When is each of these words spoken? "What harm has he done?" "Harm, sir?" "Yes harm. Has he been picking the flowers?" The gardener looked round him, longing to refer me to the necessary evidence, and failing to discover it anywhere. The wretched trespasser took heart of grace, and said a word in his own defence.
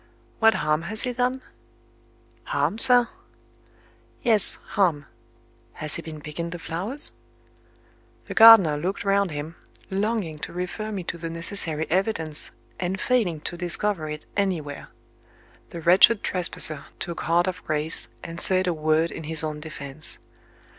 "What 0.39 0.55
harm 0.55 0.81
has 0.89 1.03
he 1.03 1.13
done?" 1.13 1.43
"Harm, 2.45 2.79
sir?" 2.79 3.07
"Yes 4.23 4.57
harm. 4.69 5.05
Has 5.73 5.93
he 5.93 6.01
been 6.01 6.21
picking 6.21 6.49
the 6.49 6.57
flowers?" 6.57 7.11
The 8.25 8.33
gardener 8.33 8.77
looked 8.77 9.05
round 9.05 9.29
him, 9.29 9.57
longing 9.91 10.39
to 10.39 10.51
refer 10.51 10.91
me 10.91 11.03
to 11.03 11.19
the 11.19 11.29
necessary 11.29 11.85
evidence, 11.91 12.49
and 12.79 12.99
failing 12.99 13.41
to 13.41 13.55
discover 13.55 14.09
it 14.09 14.25
anywhere. 14.35 14.87
The 15.69 15.81
wretched 15.81 16.23
trespasser 16.23 16.85
took 16.97 17.21
heart 17.21 17.45
of 17.45 17.63
grace, 17.63 18.07
and 18.23 18.41
said 18.41 18.65
a 18.65 18.73
word 18.73 19.11
in 19.11 19.25
his 19.25 19.43
own 19.43 19.59
defence. 19.59 20.17